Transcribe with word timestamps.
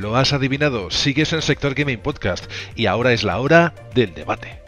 lo 0.00 0.16
has 0.16 0.32
adivinado, 0.32 0.90
sigues 0.90 1.32
en 1.34 1.42
Sector 1.42 1.74
Gaming 1.74 1.98
Podcast 1.98 2.50
y 2.74 2.86
ahora 2.86 3.12
es 3.12 3.22
la 3.22 3.38
hora 3.38 3.74
del 3.94 4.14
debate. 4.14 4.58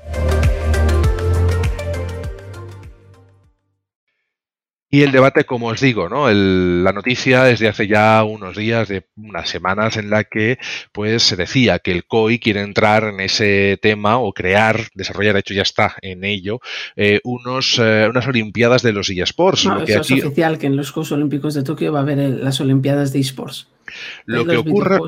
Y 4.95 5.01
el 5.01 5.11
debate, 5.11 5.45
como 5.45 5.69
os 5.69 5.81
digo, 5.81 6.11
¿no? 6.11 6.31
la 6.31 6.93
noticia 6.93 7.49
es 7.49 7.61
de 7.61 7.69
hace 7.69 7.89
ya 7.89 8.23
unos 8.25 8.59
días, 8.59 8.89
de 8.89 9.07
unas 9.17 9.49
semanas, 9.49 9.97
en 9.97 10.11
la 10.11 10.25
que 10.25 10.59
pues 10.93 11.23
se 11.23 11.35
decía 11.35 11.79
que 11.79 11.93
el 11.93 12.05
COI 12.05 12.39
quiere 12.39 12.61
entrar 12.61 13.05
en 13.05 13.19
ese 13.21 13.79
tema 13.81 14.19
o 14.19 14.35
crear, 14.35 14.89
desarrollar, 14.93 15.33
de 15.33 15.41
hecho 15.41 15.55
ya 15.55 15.63
está 15.63 15.97
en 16.03 16.25
ello, 16.25 16.61
eh, 16.95 17.21
unos, 17.25 17.79
eh, 17.79 18.07
unas 18.11 18.27
Olimpiadas 18.27 18.83
de 18.83 18.93
los 18.93 19.09
eSports. 19.09 19.65
No, 19.65 19.83
es 19.83 19.97
oficial 19.97 20.59
que 20.59 20.67
en 20.67 20.77
los 20.77 20.91
Juegos 20.91 21.11
Olímpicos 21.13 21.55
de 21.55 21.63
Tokio 21.63 21.91
va 21.91 22.01
a 22.01 22.03
haber 22.03 22.19
las 22.19 22.61
Olimpiadas 22.61 23.15
de 23.15 23.21
eSports. 23.21 23.72
Lo 24.27 24.45
que 24.45 24.57
ocurre 24.57 24.99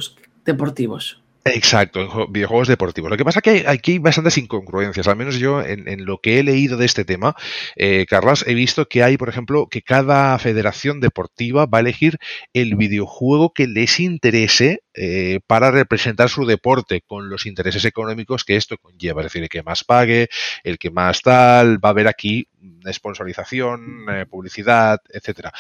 deportivos. 0.45 1.25
Exacto, 1.47 2.01
en 2.01 2.33
videojuegos 2.33 2.69
deportivos. 2.69 3.11
Lo 3.11 3.19
que 3.19 3.25
pasa 3.25 3.41
es 3.41 3.43
que 3.43 3.69
aquí 3.69 3.93
hay 3.93 3.99
bastantes 3.99 4.39
incongruencias, 4.39 5.07
al 5.09 5.17
menos 5.17 5.39
yo 5.39 5.61
en, 5.61 6.07
lo 6.07 6.17
que 6.19 6.39
he 6.39 6.43
leído 6.43 6.79
de 6.79 6.87
este 6.87 7.05
tema, 7.05 7.37
eh, 7.77 8.07
Carlas, 8.09 8.47
he 8.47 8.55
visto 8.55 8.89
que 8.89 9.03
hay, 9.03 9.19
por 9.19 9.29
ejemplo, 9.29 9.69
que 9.69 9.83
cada 9.83 10.39
federación 10.39 11.01
deportiva 11.01 11.67
va 11.67 11.79
a 11.79 11.81
elegir 11.83 12.17
el 12.55 12.77
videojuego 12.77 13.53
que 13.53 13.67
les 13.67 14.01
interese 14.01 14.85
eh, 14.95 15.41
para 15.47 15.71
representar 15.71 16.31
su 16.31 16.47
deporte 16.47 17.03
con 17.03 17.29
los 17.29 17.45
intereses 17.45 17.85
económicos 17.85 18.45
que 18.45 18.57
esto 18.57 18.79
conlleva, 18.79 19.21
es 19.21 19.27
decir, 19.27 19.43
el 19.43 19.51
que 19.51 19.63
más 19.63 19.85
pague, 19.85 20.31
el 20.63 20.79
que 20.79 20.91
más 20.91 21.21
tal, 21.21 21.85
va 21.85 21.91
a 21.91 21.93
haber 21.93 22.09
aquí 22.09 22.49
sponsorización, 22.91 24.07
eh, 24.09 24.25
publicidad, 24.25 24.99
etcétera. 25.11 25.53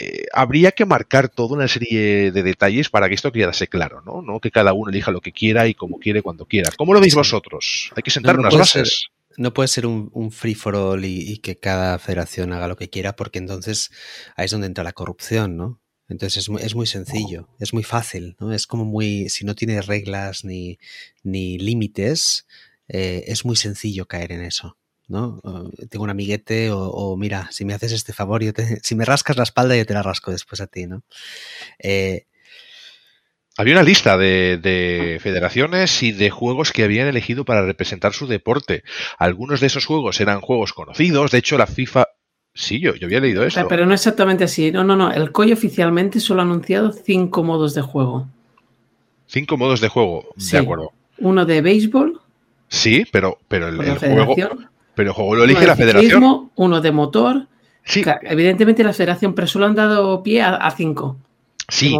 Eh, 0.00 0.26
habría 0.32 0.70
que 0.70 0.84
marcar 0.84 1.28
toda 1.28 1.56
una 1.56 1.66
serie 1.66 2.30
de 2.30 2.42
detalles 2.44 2.88
para 2.88 3.08
que 3.08 3.16
esto 3.16 3.32
quedase 3.32 3.66
claro, 3.66 4.00
¿no? 4.02 4.22
¿no? 4.22 4.38
Que 4.38 4.52
cada 4.52 4.72
uno 4.72 4.90
elija 4.90 5.10
lo 5.10 5.20
que 5.20 5.32
quiera 5.32 5.66
y 5.66 5.74
como 5.74 5.98
quiere 5.98 6.22
cuando 6.22 6.46
quiera. 6.46 6.70
¿Cómo 6.76 6.94
lo 6.94 7.00
veis 7.00 7.16
vosotros? 7.16 7.90
Hay 7.96 8.04
que 8.04 8.12
sentar 8.12 8.38
unas 8.38 8.54
bases. 8.54 9.08
no 9.36 9.52
puede 9.52 9.66
ser 9.66 9.86
un, 9.86 10.30
free 10.30 10.54
for 10.54 10.76
all 10.76 11.04
y, 11.04 11.38
que 11.38 11.56
cada 11.56 11.98
federación 11.98 12.52
haga 12.52 12.68
lo 12.68 12.76
que 12.76 12.88
quiera, 12.88 13.16
porque 13.16 13.40
entonces 13.40 13.90
ahí 14.36 14.44
es 14.44 14.52
donde 14.52 14.68
entra 14.68 14.84
la 14.84 14.92
corrupción, 14.92 15.56
¿no? 15.56 15.80
Entonces 16.08 16.44
es 16.44 16.48
muy, 16.48 16.62
es 16.62 16.76
muy 16.76 16.86
sencillo, 16.86 17.48
es 17.58 17.74
muy 17.74 17.82
fácil, 17.82 18.36
¿no? 18.38 18.52
Es 18.52 18.68
como 18.68 18.84
muy, 18.84 19.28
si 19.28 19.44
no 19.44 19.56
tiene 19.56 19.82
reglas 19.82 20.44
ni, 20.44 20.78
ni 21.24 21.58
límites, 21.58 22.46
eh, 22.86 23.24
es 23.26 23.44
muy 23.44 23.56
sencillo 23.56 24.06
caer 24.06 24.30
en 24.30 24.42
eso. 24.42 24.77
¿No? 25.08 25.40
tengo 25.90 26.04
un 26.04 26.10
amiguete 26.10 26.70
o, 26.70 27.16
mira, 27.16 27.48
si 27.50 27.64
me 27.64 27.74
haces 27.74 27.92
este 27.92 28.12
favor, 28.12 28.42
yo 28.42 28.52
te, 28.52 28.78
si 28.82 28.94
me 28.94 29.04
rascas 29.04 29.36
la 29.36 29.42
espalda 29.42 29.76
yo 29.76 29.86
te 29.86 29.94
la 29.94 30.02
rasco 30.02 30.30
después 30.30 30.60
a 30.60 30.66
ti, 30.66 30.86
¿no? 30.86 31.02
Eh, 31.78 32.26
había 33.56 33.74
una 33.74 33.82
lista 33.82 34.16
de, 34.16 35.18
federaciones 35.20 36.04
y 36.04 36.12
de 36.12 36.30
juegos 36.30 36.72
que 36.72 36.84
habían 36.84 37.08
elegido 37.08 37.44
para 37.44 37.66
representar 37.66 38.12
su 38.12 38.28
deporte. 38.28 38.84
Algunos 39.18 39.58
de 39.58 39.66
esos 39.66 39.84
juegos 39.84 40.20
eran 40.20 40.40
juegos 40.40 40.72
conocidos, 40.72 41.32
de 41.32 41.38
hecho 41.38 41.58
la 41.58 41.66
FIFA... 41.66 42.06
Sí, 42.54 42.78
yo, 42.78 42.94
yo 42.94 43.06
había 43.06 43.18
leído 43.18 43.44
eso. 43.44 43.66
Pero 43.68 43.84
no 43.84 43.94
exactamente 43.94 44.44
así. 44.44 44.70
No, 44.70 44.84
no, 44.84 44.94
no. 44.94 45.12
El 45.12 45.32
COI 45.32 45.52
oficialmente 45.52 46.20
solo 46.20 46.40
ha 46.40 46.44
anunciado 46.44 46.92
cinco 46.92 47.42
modos 47.42 47.74
de 47.74 47.82
juego. 47.82 48.28
Cinco 49.26 49.56
modos 49.56 49.80
de 49.80 49.88
juego, 49.88 50.28
de 50.36 50.58
acuerdo. 50.58 50.92
Uno 51.18 51.44
de 51.44 51.60
béisbol. 51.60 52.20
Sí, 52.68 53.06
pero, 53.10 53.38
pero 53.48 53.68
el, 53.68 53.80
el 53.80 53.98
juego 53.98 54.36
pero 54.98 55.10
el 55.10 55.14
juego 55.14 55.36
lo 55.36 55.44
elige 55.44 55.64
la 55.64 55.76
federación. 55.76 56.50
Uno 56.56 56.80
de 56.80 56.90
motor. 56.90 57.46
Sí. 57.84 58.02
Evidentemente 58.22 58.82
la 58.82 58.92
federación, 58.92 59.32
pero 59.32 59.46
solo 59.46 59.66
han 59.66 59.76
dado 59.76 60.24
pie 60.24 60.42
a, 60.42 60.68
cinco. 60.76 61.18
Sí, 61.68 61.96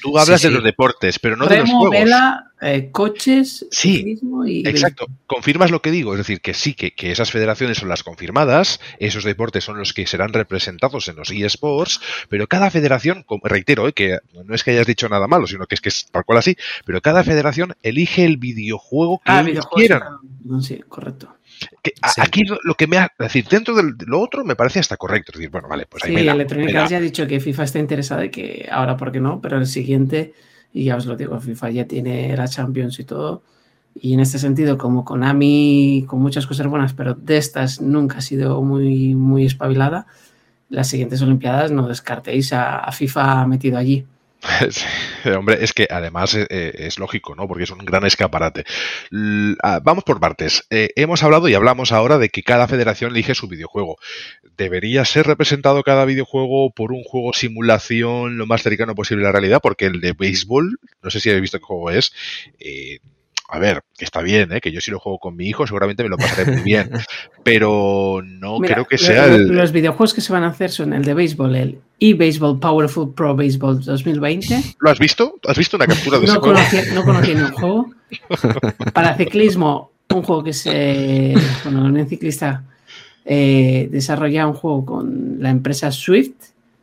tú 0.00 0.16
hablas 0.16 0.42
de 0.42 0.50
los 0.50 0.62
deportes, 0.62 1.18
pero 1.18 1.34
no 1.36 1.46
de 1.46 1.58
los 1.58 1.70
juegos. 1.70 1.90
Vela, 1.90 2.52
eh, 2.60 2.90
coches, 2.92 3.66
sí, 3.72 4.16
y 4.46 4.68
exacto. 4.68 5.06
Confirmas 5.26 5.72
lo 5.72 5.82
que 5.82 5.90
digo, 5.90 6.12
es 6.12 6.18
decir, 6.18 6.40
que 6.40 6.54
sí, 6.54 6.74
que, 6.74 6.92
que, 6.92 7.10
esas 7.10 7.32
federaciones 7.32 7.78
son 7.78 7.88
las 7.88 8.04
confirmadas, 8.04 8.78
esos 9.00 9.24
deportes 9.24 9.64
son 9.64 9.78
los 9.78 9.92
que 9.92 10.06
serán 10.06 10.32
representados 10.32 11.08
en 11.08 11.16
los 11.16 11.32
eSports, 11.32 12.00
pero 12.28 12.46
cada 12.46 12.70
federación, 12.70 13.24
reitero, 13.42 13.88
eh, 13.88 13.92
que 13.92 14.18
no 14.44 14.54
es 14.54 14.62
que 14.62 14.70
hayas 14.70 14.86
dicho 14.86 15.08
nada 15.08 15.26
malo, 15.26 15.48
sino 15.48 15.66
que 15.66 15.74
es 15.74 15.80
que 15.80 15.88
es 15.88 16.06
tal 16.12 16.24
cual 16.24 16.38
así, 16.38 16.56
pero 16.84 17.00
cada 17.00 17.24
federación 17.24 17.74
elige 17.82 18.24
el 18.24 18.36
videojuego 18.36 19.18
que 19.18 19.32
ah, 19.32 19.44
quieran. 19.74 20.02
Sí, 20.60 20.80
correcto. 20.88 21.34
Aquí 22.18 22.44
lo 22.44 22.74
que 22.74 22.86
me 22.86 22.98
ha. 22.98 23.04
Es 23.18 23.26
decir, 23.26 23.46
dentro 23.48 23.74
de 23.74 23.94
lo 24.06 24.20
otro 24.20 24.44
me 24.44 24.56
parece 24.56 24.80
hasta 24.80 24.96
correcto. 24.96 25.32
Es 25.32 25.38
decir, 25.38 25.50
bueno, 25.50 25.68
vale, 25.68 25.86
pues 25.86 26.04
ahí 26.04 26.16
Sí, 26.16 26.28
Electronic 26.28 26.74
Arts 26.74 26.90
ya 26.90 26.96
ha 26.98 27.00
dicho 27.00 27.26
que 27.26 27.40
FIFA 27.40 27.64
está 27.64 27.78
interesada 27.78 28.24
y 28.24 28.30
que 28.30 28.68
ahora, 28.70 28.96
¿por 28.96 29.12
qué 29.12 29.20
no? 29.20 29.40
Pero 29.40 29.58
el 29.58 29.66
siguiente, 29.66 30.34
y 30.72 30.84
ya 30.84 30.96
os 30.96 31.06
lo 31.06 31.16
digo, 31.16 31.40
FIFA 31.40 31.70
ya 31.70 31.86
tiene 31.86 32.36
la 32.36 32.48
Champions 32.48 32.98
y 32.98 33.04
todo. 33.04 33.42
Y 33.94 34.12
en 34.14 34.20
este 34.20 34.38
sentido, 34.38 34.76
como 34.76 35.04
Konami, 35.04 36.04
con 36.06 36.20
muchas 36.20 36.46
cosas 36.46 36.66
buenas, 36.66 36.92
pero 36.92 37.14
de 37.14 37.38
estas 37.38 37.80
nunca 37.80 38.18
ha 38.18 38.20
sido 38.20 38.62
muy, 38.62 39.14
muy 39.14 39.46
espabilada, 39.46 40.06
las 40.68 40.88
siguientes 40.88 41.22
Olimpiadas 41.22 41.70
no 41.70 41.88
descartéis 41.88 42.52
a, 42.52 42.78
a 42.78 42.92
FIFA 42.92 43.46
metido 43.46 43.78
allí. 43.78 44.04
hombre, 45.36 45.58
es 45.62 45.72
que 45.72 45.88
además 45.90 46.34
eh, 46.34 46.46
eh, 46.50 46.72
es, 46.78 46.98
lógico, 46.98 47.34
¿no? 47.34 47.48
Porque 47.48 47.64
es 47.64 47.70
un 47.70 47.84
gran 47.84 48.04
escaparate. 48.04 48.64
Ah, 49.62 49.80
vamos 49.82 50.04
por 50.04 50.20
partes. 50.20 50.66
Eh, 50.70 50.90
hemos 50.96 51.22
hablado 51.22 51.48
y 51.48 51.54
hablamos 51.54 51.92
ahora 51.92 52.18
de 52.18 52.28
que 52.28 52.42
cada 52.42 52.68
federación 52.68 53.12
elige 53.12 53.34
su 53.34 53.48
videojuego. 53.48 53.98
¿Debería 54.56 55.04
ser 55.04 55.26
representado 55.26 55.82
cada 55.82 56.04
videojuego 56.04 56.70
por 56.70 56.92
un 56.92 57.02
juego 57.02 57.32
simulación 57.32 58.38
lo 58.38 58.46
más 58.46 58.62
cercano 58.62 58.94
posible 58.94 59.24
a 59.24 59.28
la 59.28 59.32
realidad? 59.32 59.60
Porque 59.62 59.86
el 59.86 60.00
de 60.00 60.12
béisbol, 60.12 60.78
no 61.02 61.10
sé 61.10 61.20
si 61.20 61.30
habéis 61.30 61.42
visto 61.42 61.58
qué 61.58 61.64
juego 61.64 61.90
es, 61.90 62.12
a 63.48 63.58
ver, 63.58 63.82
que 63.96 64.04
está 64.04 64.22
bien, 64.22 64.52
¿eh? 64.52 64.60
que 64.60 64.72
yo 64.72 64.80
si 64.80 64.90
lo 64.90 64.98
juego 64.98 65.18
con 65.18 65.36
mi 65.36 65.48
hijo 65.48 65.66
seguramente 65.66 66.02
me 66.02 66.08
lo 66.08 66.16
pasaré 66.16 66.50
muy 66.50 66.62
bien, 66.62 66.90
pero 67.44 68.20
no 68.24 68.58
creo 68.58 68.84
que 68.84 68.98
sea 68.98 69.26
el... 69.26 69.48
Los 69.48 69.72
videojuegos 69.72 70.14
que 70.14 70.20
se 70.20 70.32
van 70.32 70.42
a 70.42 70.48
hacer 70.48 70.70
son 70.70 70.92
el 70.92 71.04
de 71.04 71.14
béisbol, 71.14 71.54
el 71.54 71.78
eBaseball 72.00 72.58
Powerful 72.58 73.14
Pro 73.14 73.36
Baseball 73.36 73.80
2020. 73.80 74.76
¿Lo 74.80 74.90
has 74.90 74.98
visto? 74.98 75.36
¿Has 75.46 75.56
visto 75.56 75.76
una 75.76 75.86
captura 75.86 76.18
de 76.18 76.26
no 76.26 76.32
ese 76.32 76.40
conocía, 76.40 76.80
juego? 76.80 76.94
No 76.94 77.04
conocía 77.04 77.34
ni 77.34 77.40
un 77.42 77.52
juego. 77.52 77.90
Para 78.92 79.16
ciclismo, 79.16 79.92
un 80.12 80.22
juego 80.22 80.42
que 80.42 80.52
se... 80.52 81.34
Bueno, 81.64 81.84
un 81.84 82.08
ciclista 82.08 82.64
eh, 83.24 83.88
desarrolla 83.90 84.46
un 84.46 84.54
juego 84.54 84.84
con 84.84 85.36
la 85.40 85.50
empresa 85.50 85.90
Swift. 85.90 86.34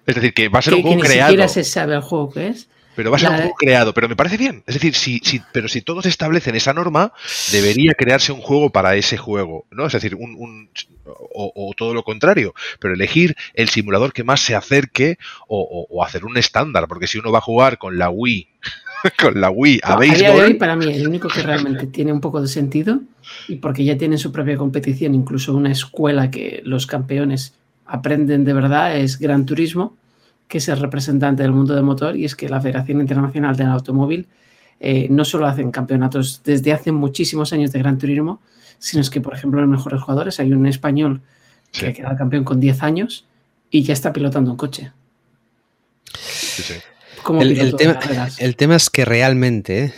Es 0.05 0.15
decir, 0.15 0.33
que 0.33 0.49
va 0.49 0.59
a 0.59 0.61
ser 0.61 0.73
un 0.75 0.81
juego 0.81 1.01
que 1.01 1.09
ni 1.09 1.15
siquiera 1.15 1.47
se 1.47 1.63
sabe 1.63 1.95
el 1.95 2.01
juego 2.01 2.29
que 2.31 2.47
es. 2.47 2.67
Pero 2.95 3.11
va 3.11 3.17
a 3.17 3.19
ser 3.19 3.29
un 3.29 3.37
juego 3.37 3.55
creado, 3.55 3.93
pero 3.93 4.07
me 4.07 4.15
parece 4.15 4.37
bien. 4.37 4.63
Es 4.67 4.75
decir, 4.75 4.95
si, 4.95 5.19
si, 5.23 5.41
pero 5.51 5.67
si 5.67 5.81
todos 5.81 6.05
establecen 6.05 6.55
esa 6.55 6.73
norma, 6.73 7.13
debería 7.51 7.93
crearse 7.93 8.31
un 8.31 8.41
juego 8.41 8.69
para 8.69 8.95
ese 8.95 9.17
juego, 9.17 9.65
¿no? 9.71 9.85
Es 9.85 9.93
decir, 9.93 10.15
un, 10.15 10.35
un 10.37 10.69
o, 11.05 11.73
todo 11.77 11.93
lo 11.93 12.03
contrario, 12.03 12.53
pero 12.79 12.93
elegir 12.93 13.35
el 13.53 13.69
simulador 13.69 14.13
que 14.13 14.23
más 14.23 14.41
se 14.41 14.55
acerque 14.55 15.17
o, 15.47 16.03
hacer 16.03 16.25
un 16.25 16.37
estándar, 16.37 16.87
porque 16.87 17.07
si 17.07 17.17
uno 17.17 17.31
va 17.31 17.39
a 17.39 17.41
jugar 17.41 17.77
con 17.77 17.97
la 17.97 18.09
Wii, 18.09 18.47
con 19.19 19.39
la 19.39 19.49
Wii 19.49 19.81
a 19.83 19.97
béisbol... 19.97 20.57
para 20.57 20.75
mí, 20.75 20.93
el 20.93 21.07
único 21.07 21.27
que 21.27 21.41
realmente 21.41 21.87
tiene 21.87 22.13
un 22.13 22.21
poco 22.21 22.41
de 22.41 22.47
sentido, 22.47 23.01
y 23.47 23.55
porque 23.55 23.83
ya 23.83 23.97
tiene 23.97 24.17
su 24.17 24.31
propia 24.31 24.57
competición, 24.57 25.15
incluso 25.15 25.53
una 25.55 25.71
escuela 25.71 26.29
que 26.29 26.61
los 26.65 26.87
campeones 26.87 27.55
aprenden 27.85 28.45
de 28.45 28.53
verdad, 28.53 28.97
es 28.97 29.19
Gran 29.19 29.45
Turismo 29.45 29.97
que 30.53 30.59
es 30.59 30.67
el 30.67 30.79
representante 30.79 31.41
del 31.41 31.51
mundo 31.51 31.73
del 31.73 31.81
motor, 31.81 32.15
y 32.15 32.25
es 32.25 32.35
que 32.35 32.47
la 32.47 32.61
Federación 32.61 33.01
Internacional 33.01 33.55
del 33.55 33.69
Automóvil 33.69 34.27
eh, 34.79 35.07
no 35.09 35.25
solo 35.25 35.47
hacen 35.47 35.71
campeonatos 35.71 36.43
desde 36.43 36.71
hace 36.71 36.91
muchísimos 36.91 37.51
años 37.53 37.71
de 37.71 37.79
Gran 37.79 37.97
Turismo, 37.97 38.39
sino 38.77 39.01
es 39.01 39.09
que, 39.09 39.19
por 39.19 39.33
ejemplo, 39.33 39.59
los 39.61 39.67
mejores 39.67 40.03
jugadores, 40.03 40.39
hay 40.39 40.53
un 40.53 40.67
español 40.67 41.23
que 41.71 41.87
ha 41.87 41.93
quedado 41.93 42.15
campeón 42.17 42.43
con 42.43 42.59
10 42.59 42.83
años 42.83 43.25
y 43.71 43.81
ya 43.81 43.93
está 43.93 44.13
pilotando 44.13 44.51
un 44.51 44.57
coche. 44.57 44.91
el, 47.39 48.55
tema, 48.55 48.75
es 48.75 48.91
que 48.91 49.05
realmente 49.05 49.91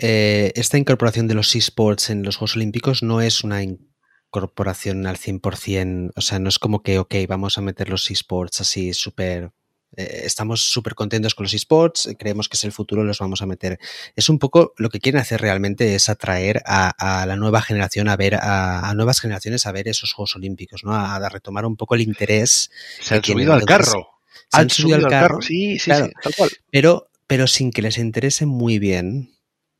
eh, 0.00 0.50
esta 0.56 0.76
incorporación 0.76 1.28
de 1.28 1.34
los 1.34 1.54
esports 1.54 2.10
en 2.10 2.24
los 2.24 2.34
Juegos 2.34 2.56
Olímpicos 2.56 3.04
no 3.04 3.20
es 3.20 3.44
una 3.44 3.62
incorporación 3.62 5.06
al 5.06 5.18
100%, 5.18 6.10
o 6.16 6.20
sea, 6.20 6.40
no 6.40 6.48
es 6.48 6.58
como 6.58 6.82
que, 6.82 6.98
ok, 6.98 7.14
vamos 7.28 7.58
a 7.58 7.60
meter 7.60 7.88
los 7.88 8.10
esports 8.10 8.60
así 8.60 8.92
súper 8.92 9.52
eh, 9.96 10.22
estamos 10.24 10.60
súper 10.60 10.94
contentos 10.94 11.34
con 11.34 11.44
los 11.44 11.54
esports, 11.54 12.08
creemos 12.18 12.48
que 12.48 12.56
es 12.56 12.64
el 12.64 12.72
futuro, 12.72 13.02
los 13.02 13.18
vamos 13.18 13.42
a 13.42 13.46
meter. 13.46 13.78
Es 14.14 14.28
un 14.28 14.38
poco 14.38 14.72
lo 14.76 14.88
que 14.88 15.00
quieren 15.00 15.20
hacer 15.20 15.40
realmente 15.40 15.94
es 15.94 16.08
atraer 16.08 16.62
a, 16.64 17.24
la 17.26 17.36
nueva 17.36 17.60
generación 17.60 18.08
a 18.08 18.16
ver, 18.16 18.36
a, 18.36 18.92
nuevas 18.94 19.20
generaciones 19.20 19.66
a 19.66 19.72
ver 19.72 19.88
esos 19.88 20.12
Juegos 20.12 20.36
Olímpicos, 20.36 20.84
¿no? 20.84 20.94
A, 20.94 21.28
retomar 21.28 21.66
un 21.66 21.76
poco 21.76 21.94
el 21.94 22.02
interés. 22.02 22.70
Se 23.00 23.14
han 23.14 23.24
subido 23.24 23.52
al 23.52 23.64
carro. 23.64 24.08
Se 24.48 24.60
han, 24.60 24.70
subido, 24.70 24.96
al 24.96 25.08
carro. 25.08 25.42
Sí, 25.42 25.78
sí, 25.78 25.90
sí, 25.92 26.10
tal 26.22 26.34
cual. 26.36 26.50
Pero, 26.70 27.10
pero 27.26 27.46
sin 27.46 27.70
que 27.70 27.82
les 27.82 27.98
interese 27.98 28.46
muy 28.46 28.78
bien 28.78 29.34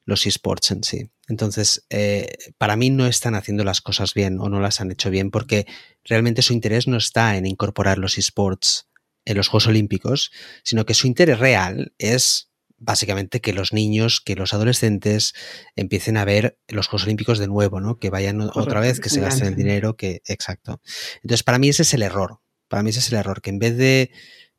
los 0.04 0.26
esports 0.26 0.72
en 0.72 0.84
sí. 0.84 1.10
Entonces, 1.28 1.84
eh, 1.90 2.36
para 2.58 2.74
mí 2.74 2.90
no 2.90 3.06
están 3.06 3.36
haciendo 3.36 3.62
las 3.62 3.80
cosas 3.80 4.14
bien 4.14 4.40
o 4.40 4.48
no 4.48 4.60
las 4.60 4.80
han 4.80 4.90
hecho 4.90 5.10
bien 5.10 5.30
porque 5.30 5.66
realmente 6.04 6.42
su 6.42 6.52
interés 6.52 6.88
no 6.88 6.96
está 6.96 7.36
en 7.36 7.46
incorporar 7.46 7.98
los 7.98 8.18
esports 8.18 8.89
en 9.24 9.36
los 9.36 9.48
Juegos 9.48 9.66
Olímpicos, 9.66 10.30
sino 10.64 10.86
que 10.86 10.94
su 10.94 11.06
interés 11.06 11.38
real 11.38 11.92
es 11.98 12.50
básicamente 12.80 13.40
que 13.40 13.52
los 13.52 13.72
niños, 13.72 14.20
que 14.20 14.34
los 14.34 14.54
adolescentes 14.54 15.34
empiecen 15.76 16.16
a 16.16 16.24
ver 16.24 16.58
los 16.68 16.88
Juegos 16.88 17.04
Olímpicos 17.04 17.38
de 17.38 17.46
nuevo, 17.46 17.80
¿no? 17.80 17.98
Que 17.98 18.10
vayan 18.10 18.40
otra 18.40 18.80
vez, 18.80 19.00
que 19.00 19.10
se 19.10 19.20
gasten 19.20 19.48
el 19.48 19.54
dinero, 19.56 19.96
que. 19.96 20.22
Exacto. 20.26 20.80
Entonces, 21.22 21.42
para 21.42 21.58
mí 21.58 21.68
ese 21.68 21.82
es 21.82 21.94
el 21.94 22.02
error. 22.02 22.40
Para 22.68 22.82
mí 22.82 22.90
ese 22.90 23.00
es 23.00 23.12
el 23.12 23.18
error, 23.18 23.42
que 23.42 23.50
en 23.50 23.58
vez 23.58 23.76
de 23.76 24.10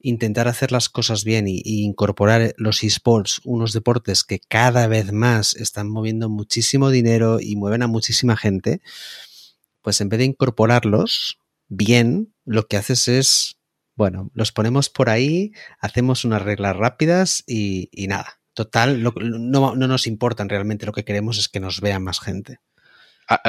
intentar 0.02 0.48
hacer 0.48 0.72
las 0.72 0.90
cosas 0.90 1.24
bien 1.24 1.48
y, 1.48 1.62
incorporar 1.64 2.54
los 2.58 2.84
esports, 2.84 3.42
unos 3.44 3.74
deportes 3.74 4.24
que 4.24 4.40
cada 4.40 4.88
vez 4.88 5.12
más 5.12 5.56
están 5.56 5.90
moviendo 5.90 6.30
muchísimo 6.30 6.90
dinero 6.90 7.40
y 7.40 7.56
mueven 7.56 7.84
a 7.84 7.88
muchísima 7.88 8.36
gente, 8.36 8.82
pues 9.82 10.02
en 10.02 10.10
vez 10.10 10.20
de 10.20 10.26
incorporarlos 10.26 11.40
bien, 11.68 12.34
lo 12.46 12.68
que 12.68 12.78
haces 12.78 13.08
es, 13.08 13.58
bueno, 14.02 14.32
los 14.34 14.52
ponemos 14.52 14.90
por 14.90 15.12
ahí, 15.12 15.52
hacemos 15.80 16.26
unas 16.26 16.42
reglas 16.42 16.76
rápidas 16.76 17.44
y, 17.46 17.88
nada. 18.08 18.40
Total, 18.56 19.04
no, 19.04 19.76
no 19.76 19.88
nos 19.88 20.08
importan 20.08 20.50
realmente, 20.50 20.88
lo 20.88 20.92
que 20.92 21.06
queremos 21.06 21.38
es 21.38 21.50
que 21.50 21.60
nos 21.60 21.82
vean 21.82 22.04
más 22.04 22.20
gente. 22.20 22.58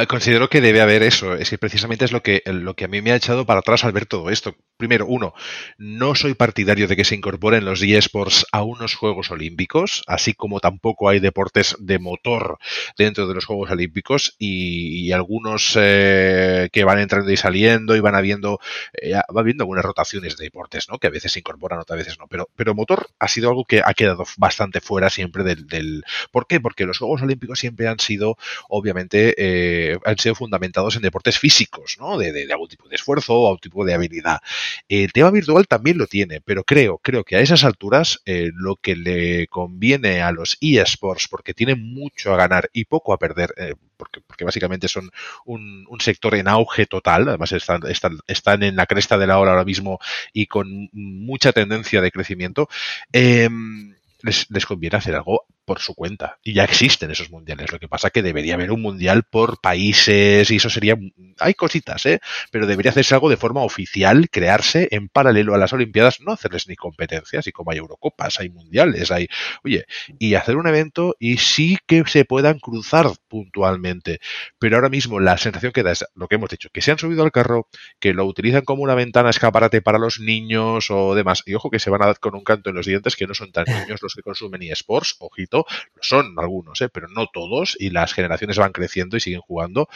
Considero 0.08 0.48
que 0.48 0.60
debe 0.60 0.80
haber 0.80 1.02
eso. 1.02 1.34
Es 1.34 1.50
que 1.50 1.58
precisamente 1.58 2.04
es 2.04 2.12
lo 2.12 2.22
que, 2.22 2.42
lo 2.46 2.74
que 2.74 2.84
a 2.84 2.88
mí 2.88 3.02
me 3.02 3.10
ha 3.10 3.16
echado 3.16 3.46
para 3.46 3.60
atrás 3.60 3.84
al 3.84 3.92
ver 3.92 4.06
todo 4.06 4.30
esto. 4.30 4.54
Primero, 4.76 5.06
uno, 5.06 5.34
no 5.76 6.14
soy 6.14 6.34
partidario 6.34 6.86
de 6.86 6.96
que 6.96 7.04
se 7.04 7.14
incorporen 7.14 7.64
los 7.64 7.82
eSports 7.82 8.46
a 8.52 8.62
unos 8.62 8.94
Juegos 8.94 9.30
Olímpicos, 9.30 10.02
así 10.06 10.34
como 10.34 10.60
tampoco 10.60 11.08
hay 11.08 11.20
deportes 11.20 11.76
de 11.80 11.98
motor 11.98 12.58
dentro 12.96 13.26
de 13.26 13.34
los 13.34 13.44
Juegos 13.44 13.70
Olímpicos 13.70 14.34
y, 14.38 15.10
algunos 15.12 15.76
eh, 15.78 16.68
que 16.72 16.84
van 16.84 16.98
entrando 16.98 17.30
y 17.30 17.36
saliendo 17.36 17.94
y 17.96 18.00
van 18.00 18.14
habiendo, 18.14 18.60
eh, 18.94 19.12
va 19.14 19.40
habiendo 19.40 19.64
algunas 19.64 19.84
rotaciones 19.84 20.36
de 20.36 20.44
deportes, 20.44 20.88
¿no? 20.88 20.98
Que 20.98 21.08
a 21.08 21.10
veces 21.10 21.32
se 21.32 21.40
incorporan, 21.40 21.80
otras 21.80 21.98
veces 21.98 22.18
no. 22.18 22.26
Pero, 22.28 22.48
pero 22.56 22.74
motor 22.74 23.08
ha 23.18 23.28
sido 23.28 23.50
algo 23.50 23.64
que 23.64 23.82
ha 23.84 23.94
quedado 23.94 24.24
bastante 24.36 24.80
fuera 24.80 25.10
siempre 25.10 25.44
del, 25.44 25.66
del... 25.66 26.04
¿Por 26.30 26.46
qué? 26.46 26.60
Porque 26.60 26.86
los 26.86 26.98
Juegos 26.98 27.22
Olímpicos 27.22 27.58
siempre 27.58 27.88
han 27.88 27.98
sido, 27.98 28.36
obviamente, 28.68 29.34
eh, 29.38 29.71
eh, 29.72 29.98
han 30.04 30.18
sido 30.18 30.34
fundamentados 30.34 30.96
en 30.96 31.02
deportes 31.02 31.38
físicos, 31.38 31.96
¿no? 31.98 32.18
De, 32.18 32.46
algún 32.50 32.68
tipo 32.68 32.88
de 32.88 32.96
esfuerzo 32.96 33.34
o 33.34 33.46
algún 33.46 33.60
tipo 33.60 33.84
de 33.84 33.94
habilidad. 33.94 34.40
El 34.88 35.12
tema 35.12 35.30
virtual 35.30 35.66
también 35.66 35.98
lo 35.98 36.06
tiene, 36.06 36.40
pero 36.40 36.64
creo, 36.64 36.98
creo 36.98 37.24
que 37.24 37.36
a 37.36 37.40
esas 37.40 37.64
alturas 37.64 38.20
eh, 38.26 38.50
lo 38.54 38.76
que 38.76 38.96
le 38.96 39.46
conviene 39.48 40.22
a 40.22 40.32
los 40.32 40.58
eSports, 40.60 41.28
porque 41.28 41.54
tienen 41.54 41.82
mucho 41.94 42.32
a 42.32 42.36
ganar 42.36 42.70
y 42.72 42.84
poco 42.84 43.12
a 43.12 43.18
perder, 43.18 43.54
eh, 43.56 43.74
porque, 43.96 44.20
porque, 44.20 44.44
básicamente 44.44 44.88
son 44.88 45.10
un, 45.44 45.86
sector 46.00 46.34
en 46.34 46.48
auge 46.48 46.86
total, 46.86 47.28
además 47.28 47.52
están, 47.52 48.62
en 48.62 48.76
la 48.76 48.86
cresta 48.86 49.16
de 49.18 49.26
la 49.28 49.38
ola 49.38 49.52
ahora 49.52 49.64
mismo 49.64 50.00
y 50.32 50.46
con 50.46 50.88
mucha 50.92 51.52
tendencia 51.52 52.00
de 52.00 52.10
crecimiento, 52.10 52.68
les, 53.12 54.50
les 54.50 54.66
conviene 54.66 54.96
hacer 54.96 55.14
algo 55.14 55.46
por 55.64 55.80
su 55.80 55.94
cuenta. 55.94 56.38
Y 56.42 56.54
ya 56.54 56.64
existen 56.64 57.10
esos 57.10 57.30
mundiales. 57.30 57.72
Lo 57.72 57.78
que 57.78 57.88
pasa 57.88 58.10
que 58.10 58.22
debería 58.22 58.54
haber 58.54 58.72
un 58.72 58.82
mundial 58.82 59.22
por 59.24 59.60
países 59.60 60.50
y 60.50 60.56
eso 60.56 60.70
sería... 60.70 60.96
Hay 61.38 61.54
cositas, 61.54 62.04
¿eh? 62.06 62.20
Pero 62.50 62.66
debería 62.66 62.90
hacerse 62.90 63.14
algo 63.14 63.30
de 63.30 63.36
forma 63.36 63.62
oficial, 63.62 64.28
crearse 64.30 64.88
en 64.90 65.08
paralelo 65.08 65.54
a 65.54 65.58
las 65.58 65.72
Olimpiadas, 65.72 66.20
no 66.20 66.32
hacerles 66.32 66.68
ni 66.68 66.76
competencias, 66.76 67.46
y 67.46 67.52
como 67.52 67.70
hay 67.70 67.78
Eurocopas, 67.78 68.40
hay 68.40 68.50
mundiales, 68.50 69.10
hay... 69.10 69.28
Oye, 69.64 69.84
y 70.18 70.34
hacer 70.34 70.56
un 70.56 70.66
evento 70.66 71.16
y 71.18 71.38
sí 71.38 71.78
que 71.86 72.04
se 72.06 72.24
puedan 72.24 72.58
cruzar 72.58 73.06
puntualmente. 73.28 74.20
Pero 74.58 74.76
ahora 74.76 74.88
mismo 74.88 75.20
la 75.20 75.38
sensación 75.38 75.72
que 75.72 75.82
da 75.82 75.92
es 75.92 76.04
lo 76.14 76.28
que 76.28 76.36
hemos 76.36 76.50
dicho, 76.50 76.68
que 76.72 76.82
se 76.82 76.90
han 76.90 76.98
subido 76.98 77.22
al 77.22 77.32
carro, 77.32 77.68
que 78.00 78.14
lo 78.14 78.24
utilizan 78.24 78.62
como 78.62 78.82
una 78.82 78.94
ventana 78.94 79.30
escaparate 79.30 79.82
para 79.82 79.98
los 79.98 80.20
niños 80.20 80.90
o 80.90 81.14
demás. 81.14 81.42
Y 81.46 81.54
ojo 81.54 81.70
que 81.70 81.78
se 81.78 81.90
van 81.90 82.02
a 82.02 82.06
dar 82.06 82.18
con 82.18 82.34
un 82.34 82.44
canto 82.44 82.70
en 82.70 82.76
los 82.76 82.86
dientes 82.86 83.16
que 83.16 83.26
no 83.26 83.34
son 83.34 83.52
tan 83.52 83.64
niños 83.64 84.00
los 84.02 84.14
que 84.14 84.22
consumen 84.22 84.62
eSports, 84.62 85.16
ojito 85.18 85.51
lo 85.52 85.66
son 86.00 86.34
algunos, 86.38 86.80
¿eh? 86.80 86.88
pero 86.88 87.08
no 87.08 87.26
todos, 87.32 87.76
y 87.78 87.90
las 87.90 88.12
generaciones 88.12 88.58
van 88.58 88.72
creciendo 88.72 89.16
y 89.16 89.20
siguen 89.20 89.40
jugando. 89.40 89.88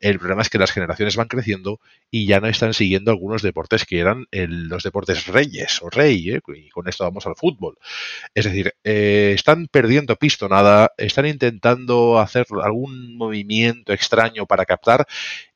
El 0.00 0.18
problema 0.18 0.42
es 0.42 0.50
que 0.50 0.58
las 0.58 0.72
generaciones 0.72 1.16
van 1.16 1.28
creciendo 1.28 1.80
y 2.10 2.26
ya 2.26 2.40
no 2.40 2.48
están 2.48 2.74
siguiendo 2.74 3.10
algunos 3.10 3.42
deportes 3.42 3.86
que 3.86 3.98
eran 3.98 4.26
los 4.30 4.82
deportes 4.82 5.26
reyes 5.26 5.80
o 5.82 5.90
rey, 5.90 6.30
¿eh? 6.30 6.40
y 6.54 6.68
con 6.68 6.88
esto 6.88 7.04
vamos 7.04 7.26
al 7.26 7.36
fútbol. 7.36 7.78
Es 8.34 8.44
decir, 8.44 8.74
eh, 8.84 9.32
están 9.34 9.68
perdiendo 9.68 10.16
pistonada, 10.16 10.92
están 10.98 11.26
intentando 11.26 12.18
hacer 12.18 12.46
algún 12.62 13.16
movimiento 13.16 13.92
extraño 13.92 14.46
para 14.46 14.66
captar 14.66 15.06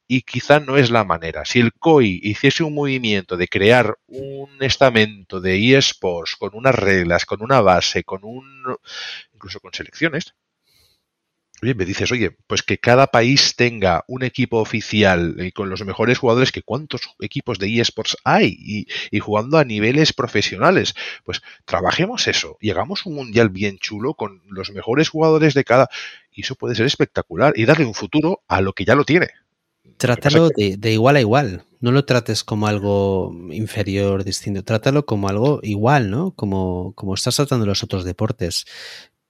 y 0.08 0.22
quizá 0.22 0.58
no 0.58 0.76
es 0.78 0.90
la 0.90 1.04
manera. 1.04 1.44
Si 1.44 1.60
el 1.60 1.72
COI 1.74 2.20
hiciese 2.22 2.64
un 2.64 2.74
movimiento 2.74 3.36
de 3.36 3.46
crear 3.48 3.98
un 4.06 4.50
estamento 4.60 5.40
de 5.40 5.76
eSports 5.76 6.36
con 6.36 6.50
unas 6.54 6.74
reglas, 6.74 7.26
con 7.26 7.42
una 7.42 7.60
base, 7.60 8.04
con 8.04 8.24
un 8.24 8.76
incluso 9.34 9.60
con 9.60 9.72
selecciones, 9.74 10.34
Oye, 11.60 11.74
me 11.74 11.84
dices, 11.84 12.12
oye, 12.12 12.30
pues 12.46 12.62
que 12.62 12.78
cada 12.78 13.08
país 13.08 13.56
tenga 13.56 14.04
un 14.06 14.22
equipo 14.22 14.58
oficial 14.58 15.34
y 15.40 15.50
con 15.50 15.68
los 15.68 15.84
mejores 15.84 16.18
jugadores, 16.18 16.52
que 16.52 16.62
cuántos 16.62 17.16
equipos 17.18 17.58
de 17.58 17.80
eSports 17.80 18.16
hay 18.22 18.56
y, 18.60 18.86
y, 19.10 19.18
jugando 19.18 19.58
a 19.58 19.64
niveles 19.64 20.12
profesionales. 20.12 20.94
Pues 21.24 21.42
trabajemos 21.64 22.28
eso 22.28 22.58
y 22.60 22.70
hagamos 22.70 23.06
un 23.06 23.16
mundial 23.16 23.48
bien 23.48 23.78
chulo 23.78 24.14
con 24.14 24.40
los 24.48 24.70
mejores 24.70 25.08
jugadores 25.08 25.54
de 25.54 25.64
cada. 25.64 25.88
Y 26.30 26.42
eso 26.42 26.54
puede 26.54 26.76
ser 26.76 26.86
espectacular 26.86 27.52
y 27.56 27.64
darle 27.64 27.86
un 27.86 27.94
futuro 27.94 28.42
a 28.46 28.60
lo 28.60 28.72
que 28.72 28.84
ya 28.84 28.94
lo 28.94 29.04
tiene. 29.04 29.30
Trátalo 29.96 30.50
de, 30.50 30.92
igual 30.92 31.16
a 31.16 31.20
igual. 31.20 31.64
No 31.80 31.92
lo 31.92 32.04
trates 32.04 32.44
como 32.44 32.66
algo 32.66 33.32
inferior, 33.50 34.24
distinto. 34.24 34.64
Trátalo 34.64 35.06
como 35.06 35.28
algo 35.28 35.60
igual, 35.62 36.10
¿no? 36.10 36.32
Como, 36.32 36.92
como 36.94 37.14
estás 37.14 37.36
tratando 37.36 37.66
los 37.66 37.82
otros 37.82 38.04
deportes. 38.04 38.64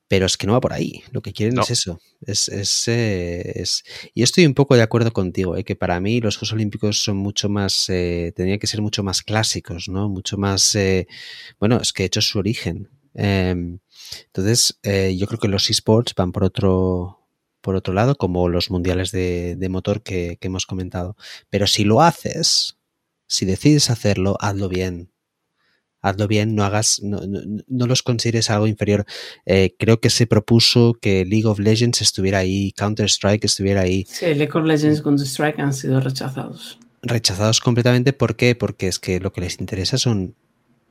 Pero 0.08 0.24
es 0.24 0.38
que 0.38 0.46
no 0.46 0.54
va 0.54 0.60
por 0.60 0.72
ahí. 0.72 1.02
Lo 1.12 1.20
que 1.20 1.34
quieren 1.34 1.58
es 1.58 1.70
eso. 1.70 2.00
Es, 2.22 2.48
es, 2.48 2.88
eh, 2.88 3.52
es, 3.60 3.84
Y 4.14 4.22
estoy 4.22 4.46
un 4.46 4.54
poco 4.54 4.74
de 4.74 4.82
acuerdo 4.82 5.12
contigo, 5.12 5.54
¿eh? 5.54 5.64
que 5.64 5.76
para 5.76 6.00
mí 6.00 6.20
los 6.20 6.38
Juegos 6.38 6.54
Olímpicos 6.54 7.02
son 7.02 7.18
mucho 7.18 7.50
más. 7.50 7.90
Eh, 7.90 8.32
tendrían 8.34 8.58
que 8.58 8.66
ser 8.66 8.80
mucho 8.80 9.02
más 9.02 9.22
clásicos, 9.22 9.88
¿no? 9.88 10.08
Mucho 10.08 10.38
más. 10.38 10.74
Eh, 10.74 11.06
bueno, 11.60 11.78
es 11.80 11.92
que 11.92 12.04
he 12.04 12.06
hecho 12.06 12.22
su 12.22 12.38
origen. 12.38 12.88
Em, 13.12 13.78
entonces, 14.26 14.78
yo 14.82 15.26
creo 15.26 15.38
que 15.38 15.48
los 15.48 15.68
esports 15.68 16.14
van 16.14 16.32
por 16.32 16.44
otro, 16.44 17.17
por 17.60 17.76
otro 17.76 17.94
lado, 17.94 18.16
como 18.16 18.48
los 18.48 18.70
mundiales 18.70 19.10
de, 19.12 19.66
motor 19.70 20.02
que, 20.02 20.38
hemos 20.40 20.66
comentado. 20.66 21.16
Pero 21.50 21.66
si 21.66 21.84
lo 21.84 22.02
haces, 22.02 22.78
si 23.26 23.46
decides 23.46 23.90
hacerlo, 23.90 24.36
hazlo 24.40 24.68
bien. 24.68 25.10
Hazlo 26.00 26.28
bien, 26.28 26.54
no 26.54 26.62
hagas, 26.64 27.00
no, 27.02 27.20
los 27.66 28.02
consideres 28.02 28.50
algo 28.50 28.68
inferior. 28.68 29.04
Eh, 29.46 29.74
creo 29.78 30.00
que 30.00 30.10
se 30.10 30.28
propuso 30.28 30.94
que 31.00 31.24
League 31.24 31.46
of 31.46 31.58
Legends 31.58 32.00
estuviera 32.02 32.38
ahí, 32.38 32.72
Counter 32.72 33.06
Strike 33.06 33.44
estuviera 33.44 33.80
ahí. 33.80 34.06
Sí, 34.08 34.26
League 34.26 34.52
of 34.54 34.64
Legends 34.64 35.00
y 35.00 35.02
Counter 35.02 35.26
Strike 35.26 35.58
han 35.58 35.74
sido 35.74 36.00
rechazados. 36.00 36.78
Rechazados 37.02 37.60
completamente, 37.60 38.12
¿por 38.12 38.36
qué? 38.36 38.54
Porque 38.54 38.86
es 38.86 39.00
que 39.00 39.18
lo 39.18 39.32
que 39.32 39.40
les 39.40 39.60
interesa 39.60 39.98
son 39.98 40.36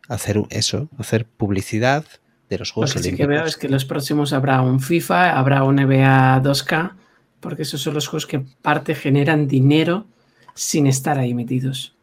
hacer 0.10 0.44
eso, 0.50 0.90
hacer 0.98 1.26
publicidad, 1.26 2.06
de 2.50 2.58
los 2.58 2.72
Juegos 2.72 2.96
Lo 2.96 3.02
que 3.02 3.10
sí 3.10 3.16
que 3.16 3.26
veo 3.26 3.46
es 3.46 3.58
que 3.58 3.70
los 3.70 3.86
próximos 3.86 4.34
habrá 4.34 4.62
un 4.62 4.80
FIFA, 4.80 5.38
habrá 5.38 5.64
un 5.64 5.76
NBA 5.76 6.42
2K, 6.44 6.94
porque 7.40 7.64
esos 7.64 7.82
son 7.82 7.94
los 7.94 8.08
juegos 8.08 8.26
que 8.26 8.40
parte 8.62 8.96
generan 8.96 9.48
dinero 9.48 10.06
sin 10.54 10.88
estar 10.88 11.18
ahí 11.20 11.34
metidos. 11.34 11.94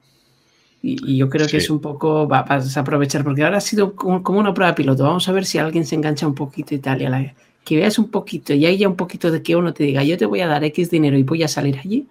Y, 0.86 1.16
yo 1.16 1.30
creo 1.30 1.46
que 1.46 1.56
es 1.56 1.70
un 1.70 1.80
poco, 1.80 2.26
vas 2.26 2.76
a 2.76 2.80
aprovechar, 2.80 3.24
porque 3.24 3.42
ahora 3.42 3.56
ha 3.56 3.62
sido 3.62 3.94
como, 3.94 4.38
una 4.38 4.52
prueba 4.52 4.74
piloto. 4.74 5.04
Vamos 5.04 5.26
a 5.28 5.32
ver 5.32 5.46
si 5.46 5.56
alguien 5.56 5.86
se 5.86 5.94
engancha 5.94 6.26
un 6.26 6.34
poquito 6.34 6.74
y 6.74 6.78
tal. 6.78 7.00
Y 7.00 7.08
la, 7.08 7.34
que 7.64 7.76
veas 7.76 7.98
un 7.98 8.10
poquito 8.10 8.52
y 8.52 8.66
haya 8.66 8.86
un 8.86 8.96
poquito 8.96 9.30
de 9.30 9.42
que 9.42 9.56
uno 9.56 9.72
te 9.72 9.84
diga, 9.84 10.04
yo 10.04 10.18
te 10.18 10.26
voy 10.26 10.40
a 10.40 10.46
dar 10.46 10.62
X 10.62 10.90
dinero 10.90 11.16
y 11.16 11.22
voy 11.22 11.42
a 11.42 11.48
salir 11.48 11.78
allí. 11.78 12.06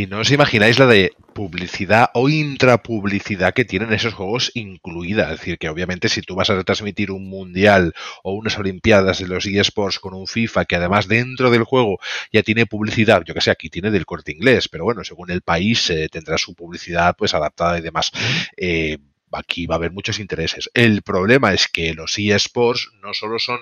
Y 0.00 0.06
no 0.06 0.20
os 0.20 0.30
imagináis 0.30 0.78
la 0.78 0.86
de 0.86 1.12
publicidad 1.34 2.08
o 2.14 2.30
intrapublicidad 2.30 3.52
que 3.52 3.66
tienen 3.66 3.92
esos 3.92 4.14
juegos 4.14 4.50
incluida. 4.54 5.24
Es 5.24 5.40
decir, 5.40 5.58
que 5.58 5.68
obviamente 5.68 6.08
si 6.08 6.22
tú 6.22 6.34
vas 6.34 6.48
a 6.48 6.54
retransmitir 6.54 7.10
un 7.10 7.28
mundial 7.28 7.92
o 8.22 8.32
unas 8.32 8.56
olimpiadas 8.56 9.18
de 9.18 9.28
los 9.28 9.44
eSports 9.44 9.98
con 9.98 10.14
un 10.14 10.26
FIFA 10.26 10.64
que 10.64 10.76
además 10.76 11.06
dentro 11.06 11.50
del 11.50 11.64
juego 11.64 11.98
ya 12.32 12.42
tiene 12.42 12.64
publicidad, 12.64 13.24
yo 13.26 13.34
que 13.34 13.42
sé, 13.42 13.50
aquí 13.50 13.68
tiene 13.68 13.90
del 13.90 14.06
corte 14.06 14.32
inglés, 14.32 14.70
pero 14.70 14.84
bueno, 14.84 15.04
según 15.04 15.30
el 15.30 15.42
país 15.42 15.90
eh, 15.90 16.08
tendrá 16.10 16.38
su 16.38 16.54
publicidad 16.54 17.14
pues 17.14 17.34
adaptada 17.34 17.76
y 17.76 17.82
demás. 17.82 18.10
Eh, 18.56 18.96
aquí 19.32 19.66
va 19.66 19.74
a 19.74 19.76
haber 19.76 19.92
muchos 19.92 20.18
intereses. 20.18 20.70
El 20.72 21.02
problema 21.02 21.52
es 21.52 21.68
que 21.68 21.92
los 21.92 22.18
eSports 22.18 22.90
no 23.02 23.12
solo 23.12 23.38
son 23.38 23.58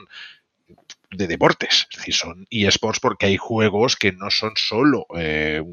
de 1.10 1.26
deportes, 1.26 1.88
es 1.90 1.98
decir, 1.98 2.14
son 2.14 2.46
eSports 2.48 3.00
porque 3.00 3.26
hay 3.26 3.38
juegos 3.38 3.96
que 3.96 4.12
no 4.12 4.30
son 4.30 4.52
solo 4.54 5.06
eh, 5.16 5.64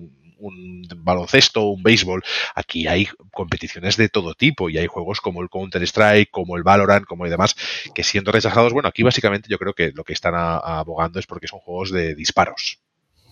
baloncesto 0.97 1.61
o 1.61 1.71
un 1.71 1.83
béisbol. 1.83 2.23
Aquí 2.55 2.87
hay 2.87 3.07
competiciones 3.31 3.97
de 3.97 4.09
todo 4.09 4.33
tipo 4.33 4.69
y 4.69 4.77
hay 4.77 4.87
juegos 4.87 5.21
como 5.21 5.41
el 5.41 5.49
Counter-Strike, 5.49 6.29
como 6.31 6.57
el 6.57 6.63
Valorant, 6.63 7.05
como 7.05 7.25
y 7.25 7.29
demás, 7.29 7.55
que 7.93 8.03
siendo 8.03 8.31
rechazados, 8.31 8.73
bueno, 8.73 8.89
aquí 8.89 9.03
básicamente 9.03 9.49
yo 9.49 9.57
creo 9.57 9.73
que 9.73 9.91
lo 9.93 10.03
que 10.03 10.13
están 10.13 10.33
abogando 10.35 11.19
es 11.19 11.27
porque 11.27 11.47
son 11.47 11.59
juegos 11.59 11.91
de 11.91 12.15
disparos. 12.15 12.84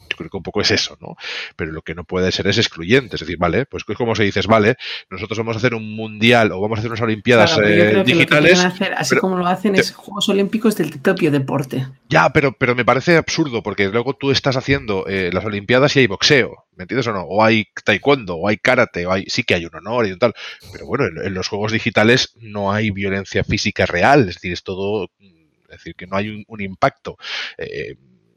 Yo 0.10 0.18
creo 0.18 0.30
que 0.30 0.38
un 0.38 0.44
poco 0.44 0.62
es 0.62 0.72
eso, 0.72 0.98
¿no? 1.02 1.16
Pero 1.56 1.72
lo 1.72 1.82
que 1.82 1.96
no 1.96 2.04
puede 2.04 2.32
ser 2.32 2.48
es 2.48 2.58
excluyente. 2.58 3.16
Es 3.16 3.22
decir, 3.22 3.38
vale, 3.38 3.66
pues 3.66 3.84
es 3.88 3.98
como 3.98 4.16
se 4.16 4.24
dices, 4.24 4.48
vale, 4.48 4.76
nosotros 5.10 5.38
vamos 5.38 5.56
a 5.56 5.60
hacer 5.60 5.74
un 5.74 5.96
mundial 5.96 6.52
o 6.52 6.62
vamos 6.62 6.78
a 6.78 6.80
hacer 6.80 6.92
unas 6.92 7.02
olimpiadas 7.02 7.58
eh, 7.64 8.04
digitales. 8.06 8.64
hacer, 8.64 8.94
así 8.94 9.16
como 9.18 9.38
lo 9.38 9.48
hacen, 9.48 9.76
es 9.76 9.92
Juegos 9.92 10.30
Olímpicos 10.30 10.76
del 10.76 11.00
propio 11.00 11.32
deporte. 11.32 11.88
Ya, 12.10 12.30
pero, 12.30 12.54
pero 12.54 12.76
me 12.76 12.86
parece 12.86 13.18
absurdo 13.18 13.64
porque 13.64 13.88
luego 13.90 14.14
tú 14.16 14.32
estás 14.32 14.56
haciendo 14.58 15.06
eh, 15.08 15.32
las 15.34 15.46
olimpiadas 15.46 15.96
y 15.96 16.00
hay 16.00 16.08
boxeo, 16.08 16.66
¿me 16.76 16.84
entiendes 16.84 17.08
o 17.08 17.14
no? 17.14 17.24
O 17.24 17.44
hay 17.44 17.68
taekwondo, 17.84 18.36
o 18.36 18.48
hay 18.48 18.58
karate, 18.58 19.06
o 19.06 19.12
hay, 19.12 19.26
sí 19.28 19.44
que 19.44 19.56
hay 19.56 19.66
un 19.66 19.76
honor 19.76 20.08
y 20.08 20.18
tal. 20.18 20.34
Pero 20.72 20.86
bueno, 20.86 21.06
en, 21.06 21.34
los 21.34 21.48
juegos 21.48 21.72
digitales 21.72 22.34
no 22.36 22.72
hay 22.72 22.92
violencia 22.92 23.44
física 23.44 23.86
real, 23.86 24.30
es 24.30 24.36
decir, 24.36 24.54
es 24.54 24.64
todo, 24.64 25.10
es 25.20 25.70
decir, 25.70 25.96
que 25.96 26.08
no 26.08 26.18
hay 26.18 26.46
un, 26.48 26.62
impacto. 26.62 27.18
Eh, 27.58 27.96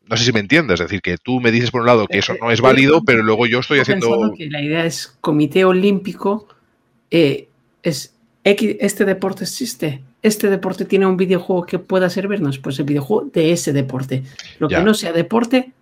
no 0.09 0.17
sé 0.17 0.25
si 0.25 0.33
me 0.33 0.41
entiendes, 0.41 0.81
es 0.81 0.87
decir, 0.87 1.03
que 1.03 1.17
tú 1.19 1.41
me 1.41 1.51
dices 1.51 1.71
por 1.71 1.81
un 1.81 1.89
lado 1.89 2.07
que 2.07 2.19
eso 2.19 2.35
no 2.41 2.51
es 2.51 2.61
válido, 2.61 3.03
pero 3.05 3.23
luego 3.23 3.47
yo 3.47 3.61
estoy 3.61 3.81
haciendo... 3.81 4.33
Que 4.37 4.49
la 4.49 4.63
idea 4.63 4.85
es 4.85 5.17
comité 5.21 5.65
olímpico, 5.65 6.49
eh, 7.11 7.49
es 7.83 8.15
este 8.45 9.05
deporte 9.05 9.43
existe, 9.43 10.03
este 10.23 10.49
deporte 10.49 10.85
tiene 10.85 11.07
un 11.07 11.17
videojuego 11.17 11.67
que 11.67 11.81
pueda 11.81 12.09
servirnos, 12.09 12.59
pues 12.59 12.79
el 12.79 12.85
videojuego 12.85 13.29
de 13.33 13.51
ese 13.51 13.73
deporte. 13.73 14.23
Lo 14.61 14.69
que 14.69 14.81
no 14.81 14.95
sea 14.95 15.13
deporte, 15.13 15.73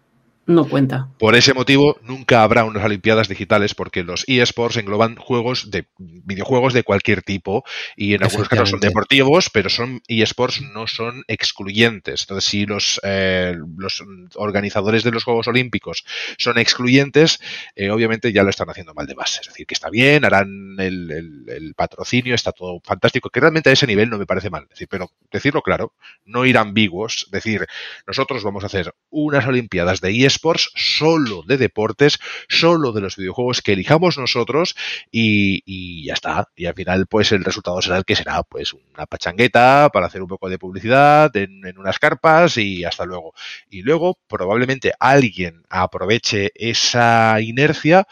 no 0.46 0.68
cuenta. 0.68 1.08
Por 1.18 1.34
ese 1.34 1.54
motivo, 1.54 1.98
nunca 2.02 2.42
habrá 2.42 2.64
unas 2.64 2.84
Olimpiadas 2.84 3.28
digitales 3.28 3.74
porque 3.74 4.02
los 4.02 4.24
eSports 4.26 4.76
engloban 4.76 5.16
juegos 5.16 5.70
de 5.70 5.86
videojuegos 5.98 6.74
de 6.74 6.82
cualquier 6.82 7.22
tipo 7.22 7.64
y 7.96 8.14
en 8.14 8.22
algunos 8.22 8.48
casos 8.48 8.70
son 8.70 8.80
deportivos, 8.80 9.48
pero 9.50 9.70
son 9.70 10.02
eSports 10.08 10.60
no 10.60 10.86
son 10.86 11.24
excluyentes. 11.28 12.22
Entonces, 12.22 12.44
si 12.50 12.66
los, 12.66 13.00
eh, 13.04 13.56
los 13.78 14.02
organizadores 14.34 15.02
de 15.02 15.12
los 15.12 15.24
Juegos 15.24 15.48
Olímpicos 15.48 16.04
son 16.38 16.58
excluyentes, 16.58 17.40
eh, 17.74 17.90
obviamente 17.90 18.32
ya 18.32 18.42
lo 18.42 18.50
están 18.50 18.68
haciendo 18.68 18.94
mal 18.94 19.06
de 19.06 19.14
base. 19.14 19.40
Es 19.40 19.48
decir, 19.48 19.66
que 19.66 19.74
está 19.74 19.90
bien, 19.90 20.24
harán 20.24 20.76
el, 20.78 21.74
patrocinio, 21.76 22.34
está 22.34 22.52
todo 22.52 22.80
fantástico, 22.84 23.30
que 23.30 23.40
realmente 23.40 23.70
a 23.70 23.72
ese 23.72 23.86
nivel 23.86 24.10
no 24.10 24.18
me 24.18 24.26
parece 24.26 24.50
mal. 24.50 24.66
decir, 24.68 24.88
pero 24.88 25.10
decirlo 25.32 25.62
claro, 25.62 25.94
no 26.24 26.44
ir 26.44 26.58
ambiguos, 26.58 27.28
decir, 27.30 27.66
nosotros 28.06 28.44
vamos 28.44 28.62
a 28.62 28.66
hacer 28.66 28.94
unas 29.10 29.46
Olimpiadas 29.46 30.00
de 30.00 30.24
eSports 30.24 30.33
eSports 30.34 30.70
solo 30.74 31.42
de 31.42 31.56
deportes, 31.56 32.18
solo 32.48 32.92
de 32.92 33.00
los 33.00 33.16
videojuegos 33.16 33.62
que 33.62 33.72
elijamos 33.72 34.18
nosotros 34.18 34.76
y, 35.10 36.04
ya 36.04 36.14
está. 36.14 36.48
Y 36.56 36.66
al 36.66 36.74
final, 36.74 37.06
pues 37.06 37.32
el 37.32 37.44
resultado 37.44 37.80
será 37.80 37.96
el 37.96 38.04
que 38.04 38.16
será, 38.16 38.42
pues 38.42 38.72
una 38.72 39.06
pachangueta 39.06 39.90
para 39.92 40.06
hacer 40.06 40.22
un 40.22 40.28
poco 40.28 40.48
de 40.48 40.58
publicidad 40.58 41.34
en, 41.36 41.64
en 41.66 41.78
unas 41.78 41.98
carpas 41.98 42.56
y 42.56 42.84
hasta 42.84 43.04
luego. 43.04 43.34
Y 43.70 43.82
luego, 43.82 44.18
probablemente 44.26 44.92
alguien 44.98 45.62
aproveche 45.68 46.52
esa 46.54 47.40
inercia 47.40 48.06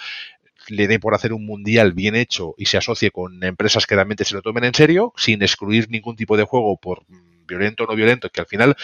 le 0.68 0.86
dé 0.86 0.98
por 0.98 1.14
hacer 1.14 1.32
un 1.32 1.44
mundial 1.44 1.92
bien 1.92 2.14
hecho 2.14 2.54
y 2.56 2.66
se 2.66 2.78
asocie 2.78 3.10
con 3.10 3.42
empresas 3.42 3.86
que 3.86 3.94
realmente 3.94 4.24
se 4.24 4.34
lo 4.34 4.42
tomen 4.42 4.64
en 4.64 4.74
serio, 4.74 5.12
sin 5.16 5.42
excluir 5.42 5.90
ningún 5.90 6.16
tipo 6.16 6.36
de 6.36 6.44
juego 6.44 6.76
por 6.76 7.04
violento 7.46 7.84
o 7.84 7.87
no 7.87 7.94
violento, 7.94 8.30
que 8.30 8.40
al 8.40 8.46
final 8.46 8.76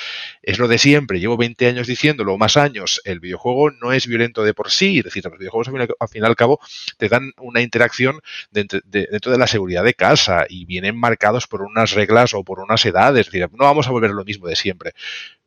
es 0.43 0.59
lo 0.59 0.69
de 0.69 0.79
siempre, 0.79 1.21
llevo 1.21 1.37
20 1.37 1.67
años 1.67 1.87
diciéndolo, 1.87 2.35
o 2.35 2.39
más 2.39 2.57
años, 2.57 3.01
el 3.05 3.21
videojuego 3.21 3.71
no 3.71 3.93
es 3.93 4.07
violento 4.07 4.43
de 4.45 4.55
por 4.55 4.71
sí, 4.71 4.99
es 4.99 5.05
decir, 5.05 5.25
los 5.25 5.39
videojuegos 5.39 5.69
al 5.99 6.09
fin 6.09 6.23
y 6.23 6.27
al 6.27 6.37
cabo 6.37 6.61
te 6.97 7.09
dan 7.09 7.33
una 7.39 7.61
interacción 7.61 8.21
dentro 8.51 8.81
de, 8.85 9.39
la 9.39 9.47
seguridad 9.47 9.85
de 9.85 9.95
casa 9.95 10.47
y 10.49 10.65
vienen 10.65 10.99
marcados 10.99 11.47
por 11.47 11.63
unas 11.63 11.93
reglas 11.93 12.35
o 12.35 12.45
por 12.45 12.61
unas 12.61 12.85
edades, 12.85 13.27
es 13.27 13.33
decir, 13.33 13.49
no 13.53 13.65
vamos 13.65 13.87
a 13.87 13.91
volver 13.91 14.11
lo 14.11 14.25
mismo 14.25 14.47
de 14.49 14.57
siempre. 14.57 14.95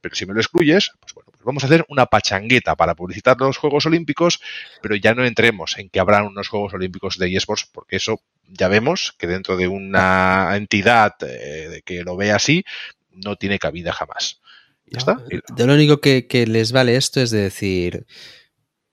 Pero 0.02 0.16
si 0.16 0.26
me 0.26 0.34
lo 0.34 0.40
excluyes, 0.40 0.92
pues 1.00 1.14
bueno, 1.14 1.30
pues 1.32 1.44
vamos 1.44 1.64
a 1.64 1.68
hacer 1.68 1.86
una 1.88 2.08
pachangueta 2.08 2.76
para 2.76 2.96
publicitar 2.96 3.38
los 3.40 3.58
Juegos 3.58 3.86
Olímpicos, 3.86 4.42
pero 4.82 4.96
ya 4.96 5.14
no 5.14 5.24
entremos 5.24 5.78
en 5.78 5.90
que 5.90 6.00
habrá 6.00 6.24
unos 6.24 6.48
Juegos 6.48 6.74
Olímpicos 6.74 7.18
de 7.18 7.36
eSports, 7.36 7.70
porque 7.72 7.98
eso 7.98 8.20
ya 8.48 8.68
vemos 8.68 9.14
que 9.18 9.28
dentro 9.28 9.58
de 9.58 9.68
una 9.68 10.56
entidad 10.56 11.14
eh, 11.22 11.82
que 11.86 12.04
lo 12.04 12.18
ve 12.18 12.32
así, 12.32 12.64
no 13.12 13.36
tiene 13.36 13.60
cabida 13.60 13.94
jamás. 13.94 14.40
Y 14.86 14.94
ya 14.94 15.00
está. 15.00 15.24
De 15.56 15.66
lo 15.66 15.74
único 15.74 16.02
que, 16.02 16.46
les 16.48 16.72
vale 16.72 16.96
esto 16.96 17.22
es 17.22 17.32
de 17.32 17.40
decir, 17.40 18.06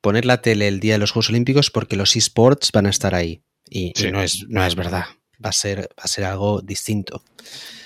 poner 0.00 0.24
la 0.24 0.40
tele 0.40 0.68
el 0.68 0.80
día 0.80 0.94
de 0.94 0.98
los 0.98 1.10
Juegos 1.10 1.30
Olímpicos 1.30 1.70
porque 1.70 1.96
los 1.96 2.16
esports 2.16 2.72
van 2.72 2.86
a 2.86 2.90
estar 2.90 3.14
ahí. 3.14 3.42
Y, 3.68 3.92
no, 4.10 4.22
es, 4.22 4.46
no 4.48 4.64
es 4.64 4.74
verdad. 4.74 5.04
Va 5.44 5.50
a 5.50 5.52
ser, 5.52 5.80
va 5.98 6.04
a 6.04 6.08
ser 6.08 6.24
algo 6.24 6.60
distinto. 6.62 7.22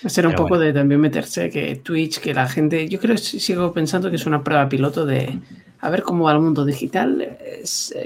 Va 0.04 0.06
a 0.06 0.08
ser 0.08 0.26
un 0.26 0.34
poco 0.34 0.58
de 0.58 0.72
también 0.72 1.00
meterse 1.00 1.50
que 1.50 1.76
Twitch, 1.76 2.18
que 2.18 2.32
la 2.32 2.48
gente. 2.48 2.88
Yo 2.88 2.98
creo 2.98 3.14
que 3.14 3.20
sigo 3.20 3.72
pensando 3.74 4.08
que 4.10 4.16
es 4.16 4.26
una 4.26 4.42
prueba 4.42 4.68
piloto 4.68 5.04
de 5.04 5.38
a 5.82 5.90
ver 5.90 6.04
cómo 6.04 6.24
va 6.24 6.32
el 6.32 6.38
mundo 6.38 6.64
digital, 6.64 7.38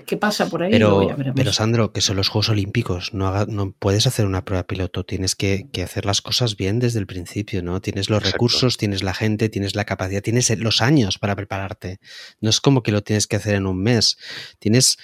qué 0.07 0.17
pasa 0.17 0.49
por 0.49 0.63
ahí. 0.63 0.73
Pero, 0.73 1.15
pero 1.35 1.53
Sandro, 1.53 1.93
que 1.93 2.01
son 2.01 2.17
los 2.17 2.31
Juegos 2.31 2.49
Olímpicos, 2.49 3.13
no, 3.13 3.45
no 3.45 3.73
puedes 3.73 4.07
hacer 4.07 4.25
una 4.25 4.47
prueba 4.47 4.67
piloto, 4.67 5.05
tienes 5.05 5.37
que, 5.37 5.69
hacer 5.85 6.07
las 6.07 6.23
cosas 6.23 6.57
bien 6.57 6.79
desde 6.79 7.01
el 7.01 7.07
principio, 7.07 7.63
¿no? 7.63 7.83
Tienes 7.83 8.09
los 8.09 8.23
recursos, 8.23 8.79
tienes 8.79 9.03
la 9.03 9.13
gente, 9.13 9.51
tienes 9.51 9.75
la 9.75 9.85
capacidad, 9.85 10.23
tienes 10.23 10.49
los 10.59 10.81
años 10.81 11.19
para 11.19 11.37
prepararte. 11.37 11.99
No 12.41 12.49
es 12.49 12.63
como 12.63 12.83
que 12.83 12.93
lo 12.93 13.03
tienes 13.03 13.27
que 13.27 13.37
hacer 13.37 13.57
en 13.57 13.67
un 13.67 13.83
mes, 13.83 14.17
tienes 14.59 14.97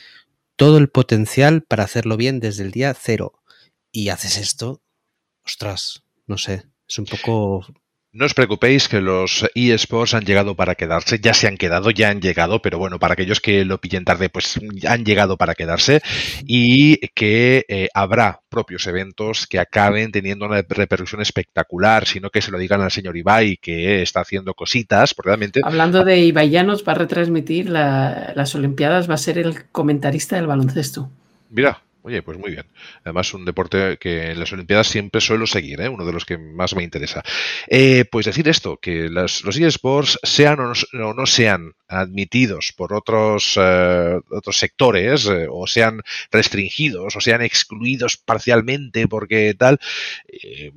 todo 0.57 0.79
el 0.79 0.89
potencial 0.89 1.65
para 1.65 1.85
hacerlo 1.85 2.17
bien 2.17 2.41
desde 2.41 2.63
el 2.63 2.71
día 2.71 2.95
cero. 2.99 3.43
Y 3.91 4.09
haces 4.09 4.39
esto, 4.39 4.81
ostras, 5.45 6.05
no 6.27 6.39
sé, 6.39 6.65
es 6.89 6.99
un 6.99 7.05
poco 7.05 7.67
no 8.13 8.27
os 8.27 8.35
preocupéis 8.35 8.89
que 8.89 9.01
los 9.01 9.49
eSports 9.55 10.13
han 10.13 10.25
llegado 10.25 10.55
para 10.55 10.75
quedarse, 10.75 11.19
ya 11.19 11.33
se 11.33 11.49
han 11.49 11.57
quedado, 11.57 11.91
ya 11.91 12.11
han 12.11 12.21
llegado, 12.21 12.61
pero 12.61 12.79
bueno, 12.79 12.99
para 12.99 13.15
aquellos 13.15 13.41
que 13.41 13.65
lo 13.65 13.79
pillen 13.79 14.05
tarde, 14.05 14.29
pues 14.29 14.61
han 14.87 15.05
llegado 15.05 15.39
para 15.39 15.55
quedarse 15.55 16.03
y 16.47 16.99
que 17.15 17.65
eh, 17.69 17.89
habrá 17.95 18.43
propios 18.51 18.87
eventos 18.87 19.47
que 19.47 19.59
acaben 19.59 20.13
teniendo 20.13 20.45
una 20.45 20.61
repercusión 20.69 21.23
espectacular, 21.23 22.07
sino 22.07 22.29
que 22.29 22.43
se 22.43 22.51
lo 22.51 22.59
digan 22.59 22.83
al 22.83 22.91
señor 22.91 23.17
Ibai 23.17 23.57
que 23.57 24.03
está 24.03 24.21
haciendo 24.21 24.53
cositas, 24.53 25.15
porque 25.15 25.31
realmente... 25.31 25.61
Hablando 25.65 26.05
de 26.05 26.19
Ibaianos, 26.19 26.85
va 26.87 26.93
a 26.93 26.97
retransmitir 26.97 27.71
las 27.71 28.55
Olimpiadas, 28.55 29.09
va 29.09 29.15
a 29.15 29.19
ser 29.19 29.39
el 29.39 29.71
comentarista 29.71 30.37
del 30.37 30.47
baloncesto. 30.47 31.11
Mira, 31.49 31.83
Oye, 32.05 32.21
pues 32.23 32.37
muy 32.37 32.51
bien. 32.51 32.67
Además, 33.05 33.33
un 33.33 33.45
deporte 33.45 33.97
que 33.99 34.33
en 34.33 34.41
las 34.41 34.53
Olimpiadas 34.53 34.89
siempre 34.89 35.21
suelo 35.21 35.47
seguir, 35.47 35.81
¿eh? 35.81 35.89
uno 35.89 36.05
de 36.05 36.13
los 36.13 36.25
que 36.25 36.37
más 36.37 36.75
me 36.75 36.83
interesa. 36.83 37.23
Eh, 37.69 38.05
pues 38.11 38.27
decir 38.27 38.49
esto, 38.49 38.79
que 38.79 39.09
los 39.09 39.45
eSports, 39.45 40.19
sean 40.25 40.59
o 40.59 41.15
no, 41.15 41.27
sean 41.27 41.75
admitidos 41.87 42.73
por 42.77 42.93
otros, 42.93 43.57
eh, 43.61 44.19
otros 44.31 44.59
sectores, 44.59 45.27
eh, 45.27 45.47
o 45.49 45.69
sean 45.69 46.01
restringidos, 46.33 47.15
o 47.15 47.21
sean 47.21 47.41
excluidos 47.41 48.17
parcialmente 48.17 49.07
porque 49.07 49.55
tal, 49.57 49.79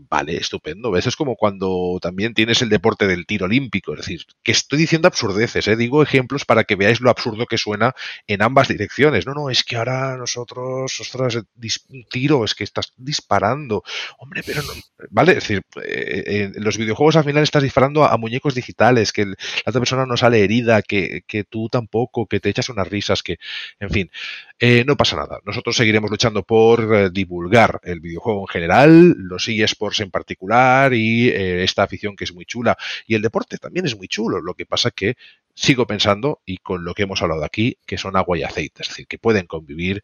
vale, 0.10 0.38
estupendo. 0.38 0.92
¿Ves? 0.92 1.08
Es 1.08 1.16
como 1.16 1.36
cuando 1.38 1.98
también 2.02 2.36
tienes 2.36 2.62
el 2.62 2.70
deporte 2.70 3.08
del 3.08 3.26
tiro 3.26 3.46
olímpico. 3.46 3.94
Es 3.94 4.02
decir, 4.02 4.22
que 4.44 4.52
estoy 4.52 4.78
diciendo 4.78 5.08
absurdeces, 5.08 5.76
digo 5.76 6.04
ejemplos 6.04 6.46
para 6.46 6.66
que 6.66 6.76
veáis 6.76 7.02
lo 7.02 7.10
absurdo 7.10 7.48
que 7.48 7.58
suena 7.58 7.96
en 8.28 8.44
ambas 8.44 8.68
direcciones. 8.68 9.26
No, 9.26 9.34
no, 9.34 9.50
es 9.50 9.64
que 9.64 9.78
ahora 9.78 10.18
nosotros 10.18 10.94
un 11.22 12.06
tiro, 12.10 12.44
es 12.46 12.56
que 12.56 12.64
estás 12.64 12.94
disparando. 12.98 13.84
Hombre, 14.18 14.42
pero 14.46 14.62
no. 14.64 14.74
¿Vale? 15.10 15.34
Es 15.34 15.48
decir, 15.48 15.62
eh, 15.84 16.52
en 16.56 16.64
los 16.64 16.78
videojuegos 16.78 17.16
al 17.16 17.24
final 17.24 17.44
estás 17.44 17.64
disparando 17.64 18.04
a, 18.04 18.18
muñecos 18.18 18.56
digitales, 18.56 19.12
que 19.12 19.26
la 19.26 19.36
otra 19.66 19.82
persona 19.82 20.06
no 20.06 20.18
sale 20.18 20.44
herida, 20.44 20.82
que, 20.82 21.24
tú 21.50 21.70
tampoco, 21.70 22.26
que 22.26 22.40
te 22.40 22.50
echas 22.50 22.70
unas 22.70 22.88
risas, 22.88 23.24
que. 23.24 23.38
En 23.80 23.90
fin, 23.90 24.12
eh, 24.60 24.84
no 24.86 24.96
pasa 24.96 25.16
nada. 25.16 25.40
Nosotros 25.46 25.76
seguiremos 25.76 26.10
luchando 26.10 26.44
por 26.44 26.94
eh, 26.96 27.10
divulgar 27.12 27.80
el 27.84 28.00
videojuego 28.00 28.42
en 28.42 28.48
general, 28.48 29.16
los 29.18 29.48
eSports 29.48 30.00
en 30.00 30.12
particular 30.12 30.94
y 30.94 31.30
esta 31.30 31.84
afición 31.84 32.16
que 32.16 32.24
es 32.24 32.34
muy 32.34 32.46
chula. 32.46 32.78
Y 33.08 33.16
el 33.16 33.22
deporte 33.22 33.58
también 33.58 33.86
es 33.86 33.96
muy 33.98 34.08
chulo. 34.08 34.42
Lo 34.42 34.54
que 34.54 34.66
pasa 34.66 34.92
que 34.92 35.16
sigo 35.56 35.88
pensando, 35.88 36.42
y 36.46 36.58
con 36.58 36.84
lo 36.84 36.94
que 36.94 37.04
hemos 37.04 37.22
hablado 37.22 37.44
aquí, 37.44 37.78
que 37.86 37.98
son 37.98 38.16
agua 38.18 38.38
y 38.38 38.44
aceite, 38.44 38.84
es 38.84 38.90
decir, 38.90 39.08
que 39.08 39.18
pueden 39.18 39.48
convivir 39.48 40.04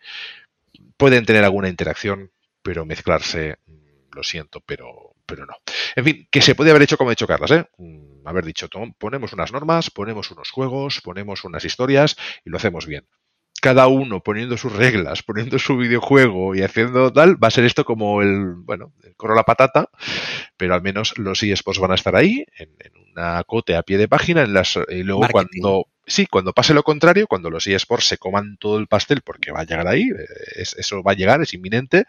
pueden 0.98 1.26
tener 1.26 1.44
alguna 1.44 1.70
interacción, 1.70 2.32
pero 2.62 2.86
mezclarse, 2.86 3.58
mm, 3.66 4.16
lo 4.16 4.24
siento, 4.24 4.62
pero, 4.66 5.16
pero 5.26 5.46
no. 5.46 5.56
En 5.96 6.04
fin, 6.04 6.28
que 6.30 6.42
se 6.42 6.56
puede 6.56 6.72
haber 6.72 6.84
hecho 6.84 6.98
como 6.98 7.10
ha 7.10 7.14
dicho 7.14 7.28
Carlos, 7.28 7.52
¿eh? 7.52 7.66
Mm, 7.78 8.28
haber 8.28 8.46
dicho, 8.46 8.70
ponemos 8.98 9.34
unas 9.34 9.52
normas, 9.52 9.90
ponemos 9.90 10.32
unos 10.32 10.52
juegos, 10.52 11.02
ponemos 11.02 11.44
unas 11.44 11.66
historias 11.66 12.16
y 12.46 12.50
lo 12.50 12.58
hacemos 12.58 12.86
bien. 12.86 13.08
Cada 13.62 13.88
uno 13.88 14.22
poniendo 14.22 14.58
sus 14.58 14.74
reglas, 14.74 15.22
poniendo 15.22 15.60
su 15.60 15.78
videojuego 15.78 16.56
y 16.56 16.64
haciendo 16.64 17.14
tal, 17.14 17.42
va 17.42 17.50
a 17.50 17.52
ser 17.52 17.64
esto 17.64 17.86
como 17.86 18.22
el, 18.22 18.56
bueno, 18.56 18.94
el 19.04 19.16
corro 19.16 19.36
la 19.36 19.44
patata, 19.44 19.90
pero 20.58 20.74
al 20.74 20.82
menos 20.82 21.18
los 21.18 21.44
eSports 21.44 21.80
van 21.80 21.92
a 21.92 21.96
estar 21.96 22.16
ahí, 22.16 22.44
en, 22.58 22.72
una 23.12 23.44
cote 23.44 23.76
a 23.76 23.84
pie 23.84 23.98
de 23.98 24.08
página, 24.08 24.42
en 24.44 24.54
las, 24.54 24.80
y 24.90 25.04
luego 25.04 25.28
cuando 25.32 25.86
sí, 26.06 26.26
cuando 26.26 26.54
pase 26.54 26.74
lo 26.74 26.84
contrario, 26.84 27.28
cuando 27.28 27.50
los 27.50 27.68
eSports 27.68 28.08
se 28.08 28.18
coman 28.18 28.58
todo 28.58 28.78
el 28.78 28.88
pastel, 28.88 29.22
porque 29.22 29.52
va 29.52 29.62
a 29.62 29.66
llegar 29.66 29.88
ahí, 29.88 30.10
eh, 30.10 30.64
eso 30.78 31.04
va 31.04 31.14
a 31.14 31.16
llegar, 31.16 31.42
es 31.42 31.54
inminente, 31.54 32.06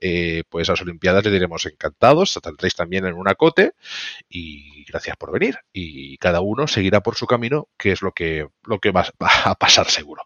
eh, 0.00 0.44
pues 0.48 0.68
a 0.68 0.72
las 0.72 0.82
Olimpiadas 0.82 1.24
le 1.24 1.30
diremos 1.30 1.66
encantados, 1.66 2.38
tendréis 2.42 2.74
también 2.74 3.06
en 3.06 3.14
una 3.14 3.34
cote 3.34 3.72
y 4.28 4.84
gracias 4.84 5.16
por 5.16 5.32
venir. 5.32 5.58
Y 5.72 6.16
cada 6.18 6.40
uno 6.40 6.66
seguirá 6.66 7.00
por 7.00 7.16
su 7.16 7.26
camino, 7.26 7.68
que 7.78 7.92
es 7.92 8.02
lo 8.02 8.12
que, 8.12 8.48
lo 8.64 8.78
que 8.78 8.90
va, 8.90 9.06
a 9.44 9.54
pasar 9.54 9.88
seguro. 9.90 10.22